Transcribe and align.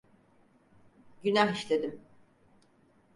Günah 1.23 1.53
işledim. 1.53 2.01